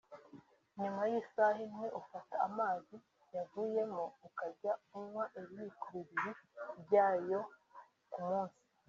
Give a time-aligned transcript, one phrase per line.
[0.79, 2.95] nyuma y’isaha imwe ufata amazi
[3.35, 6.31] yavuyemo ukajya unywa ibiyiko bibiri
[6.83, 7.39] byayo
[8.11, 8.61] ku munsi